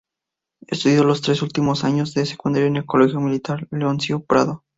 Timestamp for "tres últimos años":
1.21-2.15